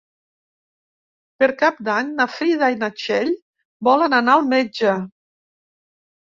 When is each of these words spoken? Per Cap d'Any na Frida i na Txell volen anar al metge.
Per 1.43 1.49
Cap 1.59 1.83
d'Any 1.89 2.09
na 2.23 2.27
Frida 2.37 2.71
i 2.77 2.79
na 2.81 2.91
Txell 3.03 3.31
volen 3.91 4.19
anar 4.23 4.39
al 4.41 4.51
metge. 4.57 4.99